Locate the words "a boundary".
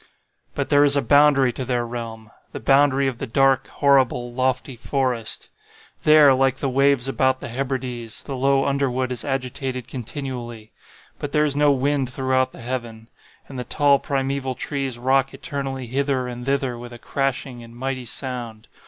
0.95-1.53